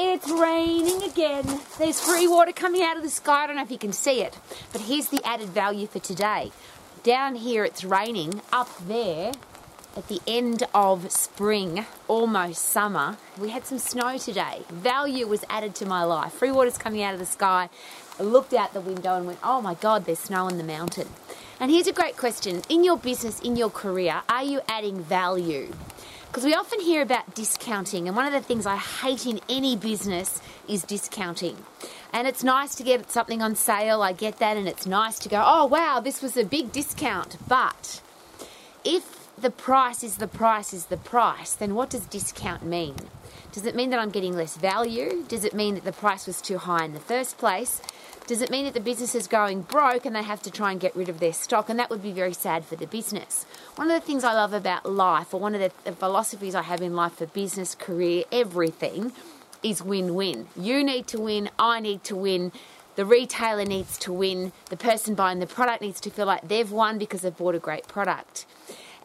[0.00, 1.44] It's raining again.
[1.76, 3.42] There's free water coming out of the sky.
[3.42, 4.38] I don't know if you can see it,
[4.70, 6.52] but here's the added value for today.
[7.02, 8.40] Down here it's raining.
[8.52, 9.32] Up there,
[9.96, 14.62] at the end of spring, almost summer, we had some snow today.
[14.70, 16.32] Value was added to my life.
[16.32, 17.68] Free water's coming out of the sky.
[18.20, 21.08] I looked out the window and went, oh my God, there's snow on the mountain.
[21.58, 25.74] And here's a great question In your business, in your career, are you adding value?
[26.28, 29.76] Because we often hear about discounting, and one of the things I hate in any
[29.76, 31.56] business is discounting.
[32.12, 35.28] And it's nice to get something on sale, I get that, and it's nice to
[35.30, 37.38] go, oh wow, this was a big discount.
[37.48, 38.02] But
[38.84, 42.96] if the price is the price is the price, then what does discount mean?
[43.52, 45.24] Does it mean that I'm getting less value?
[45.26, 47.80] Does it mean that the price was too high in the first place?
[48.28, 50.78] Does it mean that the business is going broke and they have to try and
[50.78, 51.70] get rid of their stock?
[51.70, 53.46] And that would be very sad for the business.
[53.76, 56.82] One of the things I love about life, or one of the philosophies I have
[56.82, 59.12] in life for business, career, everything,
[59.62, 60.46] is win win.
[60.54, 62.52] You need to win, I need to win.
[62.96, 64.52] The retailer needs to win.
[64.68, 67.58] The person buying the product needs to feel like they've won because they've bought a
[67.58, 68.44] great product.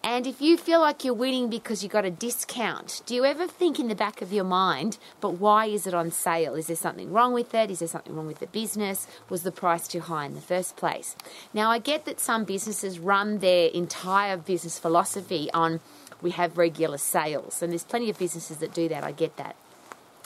[0.05, 3.47] And if you feel like you're winning because you got a discount, do you ever
[3.47, 6.55] think in the back of your mind, but why is it on sale?
[6.55, 7.71] Is there something wrong with it?
[7.71, 9.07] Is there something wrong with the business?
[9.29, 11.15] Was the price too high in the first place?
[11.53, 15.79] Now, I get that some businesses run their entire business philosophy on
[16.21, 19.05] we have regular sales, and there's plenty of businesses that do that.
[19.05, 19.55] I get that.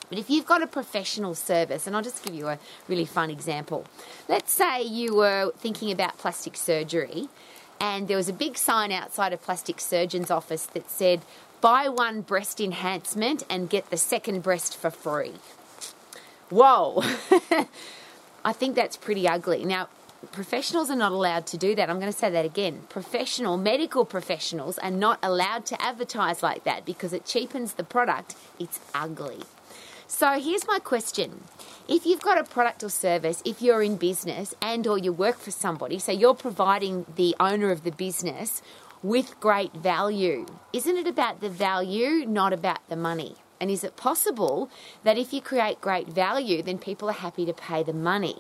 [0.10, 3.30] But if you've got a professional service, and I'll just give you a really fun
[3.30, 3.86] example.
[4.28, 7.30] Let's say you were thinking about plastic surgery
[7.80, 11.22] and there was a big sign outside a plastic surgeon's office that said,
[11.62, 15.34] buy one breast enhancement and get the second breast for free.
[16.50, 17.04] Whoa!
[18.46, 19.66] I think that's pretty ugly.
[19.66, 19.90] Now,
[20.32, 21.90] professionals are not allowed to do that.
[21.90, 22.84] I'm going to say that again.
[22.90, 28.36] Professional, medical professionals are not allowed to advertise like that because it cheapens the product.
[28.60, 29.44] It's ugly.
[30.10, 31.44] So here's my question.
[31.90, 35.38] If you've got a product or service, if you're in business and or you work
[35.38, 38.62] for somebody, so you're providing the owner of the business
[39.04, 43.36] with great value, isn't it about the value, not about the money?
[43.60, 44.70] And is it possible
[45.04, 48.38] that if you create great value, then people are happy to pay the money?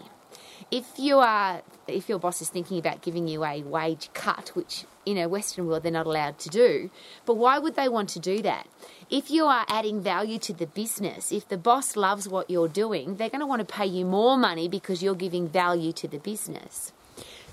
[0.69, 4.83] If you are if your boss is thinking about giving you a wage cut, which
[5.05, 6.89] in a Western world they're not allowed to do,
[7.25, 8.67] but why would they want to do that?
[9.09, 13.15] If you are adding value to the business, if the boss loves what you're doing,
[13.15, 16.19] they're going to want to pay you more money because you're giving value to the
[16.19, 16.91] business.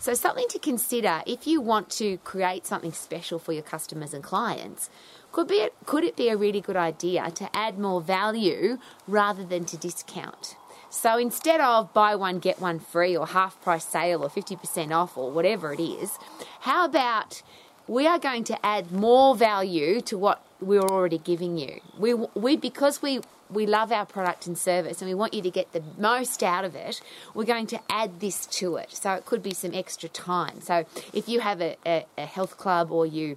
[0.00, 4.22] So, something to consider if you want to create something special for your customers and
[4.22, 4.90] clients.
[5.32, 9.64] Could, be, could it be a really good idea to add more value rather than
[9.66, 10.56] to discount?
[10.94, 15.18] So instead of buy one, get one free, or half price sale, or 50% off,
[15.18, 16.18] or whatever it is,
[16.60, 17.42] how about
[17.88, 21.80] we are going to add more value to what we're already giving you?
[21.98, 25.50] We, we because we we love our product and service and we want you to
[25.50, 27.00] get the most out of it,
[27.34, 28.90] we're going to add this to it.
[28.92, 30.60] So it could be some extra time.
[30.62, 33.36] So if you have a, a, a health club or you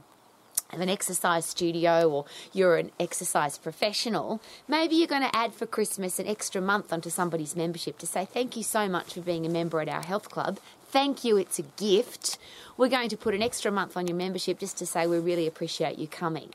[0.71, 5.65] of an exercise studio or you're an exercise professional, maybe you're going to add for
[5.65, 9.45] Christmas an extra month onto somebody's membership to say thank you so much for being
[9.45, 10.59] a member at our health club.
[10.89, 12.37] Thank you, it's a gift.
[12.77, 15.47] We're going to put an extra month on your membership just to say we really
[15.47, 16.51] appreciate you coming.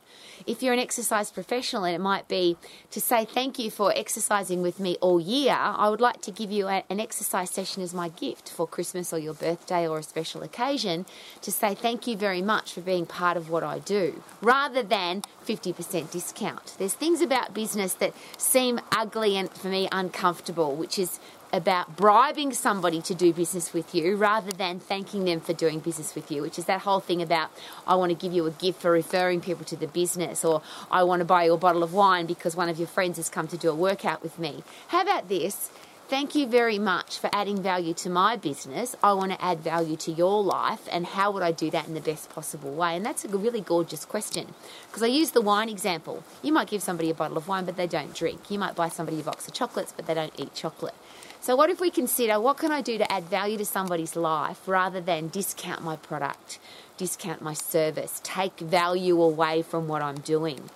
[0.47, 2.57] If you're an exercise professional and it might be
[2.93, 6.51] to say thank you for exercising with me all year, I would like to give
[6.51, 10.03] you a, an exercise session as my gift for Christmas or your birthday or a
[10.03, 11.07] special occasion
[11.43, 15.23] to say thank you very much for being part of what I do rather than
[15.47, 16.77] 50% discount.
[16.79, 21.19] There's things about business that seem ugly and for me uncomfortable, which is
[21.53, 26.15] about bribing somebody to do business with you rather than thanking them for doing business
[26.15, 27.51] with you, which is that whole thing about
[27.87, 31.03] I want to give you a gift for referring people to the business, or I
[31.03, 33.49] want to buy you a bottle of wine because one of your friends has come
[33.49, 34.65] to do a workout with me.
[34.89, 35.71] How about this?
[36.13, 38.95] Thank you very much for adding value to my business.
[39.03, 41.95] I want to add value to your life, and how would I do that in
[41.95, 42.97] the best possible way?
[42.97, 44.49] And that's a really gorgeous question
[44.89, 46.23] because I use the wine example.
[46.43, 48.51] You might give somebody a bottle of wine, but they don't drink.
[48.51, 50.93] You might buy somebody a box of chocolates, but they don't eat chocolate.
[51.41, 54.69] So, what if we consider what can I do to add value to somebody's life
[54.69, 56.59] rather than discount my product,
[56.99, 60.69] discount my service, take value away from what I'm doing?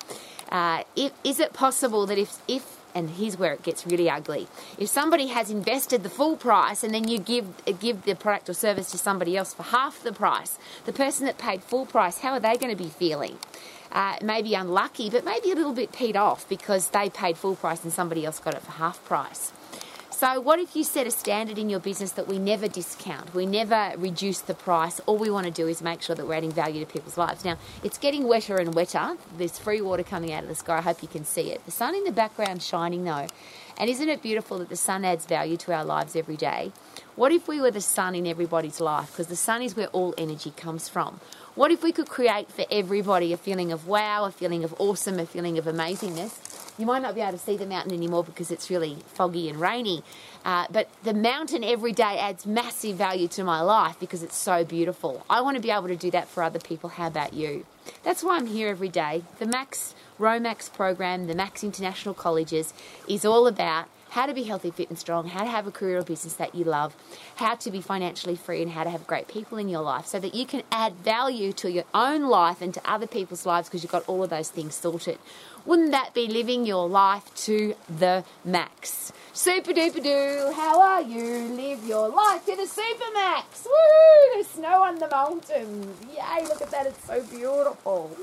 [0.48, 4.48] Uh, if, is it possible that if, if and here's where it gets really ugly.
[4.78, 7.46] If somebody has invested the full price and then you give
[7.78, 11.36] give the product or service to somebody else for half the price, the person that
[11.36, 13.36] paid full price, how are they going to be feeling?
[13.92, 17.84] Uh, maybe unlucky, but maybe a little bit peed off because they paid full price
[17.84, 19.52] and somebody else got it for half price.
[20.16, 23.44] So, what if you set a standard in your business that we never discount, we
[23.44, 24.98] never reduce the price?
[25.00, 27.44] All we want to do is make sure that we're adding value to people's lives.
[27.44, 29.18] Now, it's getting wetter and wetter.
[29.36, 30.78] There's free water coming out of the sky.
[30.78, 31.62] I hope you can see it.
[31.66, 33.26] The sun in the background shining though.
[33.76, 36.72] And isn't it beautiful that the sun adds value to our lives every day?
[37.14, 39.10] What if we were the sun in everybody's life?
[39.12, 41.20] Because the sun is where all energy comes from.
[41.56, 45.18] What if we could create for everybody a feeling of wow, a feeling of awesome,
[45.18, 46.45] a feeling of amazingness?
[46.78, 49.58] You might not be able to see the mountain anymore because it's really foggy and
[49.58, 50.02] rainy.
[50.44, 54.64] Uh, but the mountain every day adds massive value to my life because it's so
[54.64, 55.24] beautiful.
[55.30, 56.90] I want to be able to do that for other people.
[56.90, 57.64] How about you?
[58.02, 59.22] That's why I'm here every day.
[59.38, 62.74] The Max Romax program, the Max International Colleges,
[63.08, 65.98] is all about how to be healthy, fit, and strong, how to have a career
[65.98, 66.96] or business that you love,
[67.36, 70.18] how to be financially free, and how to have great people in your life so
[70.20, 73.82] that you can add value to your own life and to other people's lives because
[73.82, 75.18] you've got all of those things sorted.
[75.64, 79.12] Wouldn't that be living your life to the max?
[79.32, 81.48] Super duper doo, how are you?
[81.54, 83.64] Live your life to the super max.
[83.64, 84.34] Woo!
[84.34, 85.96] There's snow on the mountains.
[86.14, 88.16] Yay, look at that, it's so beautiful.